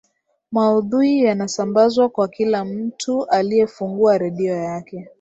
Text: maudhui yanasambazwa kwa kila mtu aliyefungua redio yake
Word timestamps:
maudhui 0.51 1.21
yanasambazwa 1.23 2.09
kwa 2.09 2.27
kila 2.27 2.65
mtu 2.65 3.25
aliyefungua 3.25 4.17
redio 4.17 4.55
yake 4.55 5.09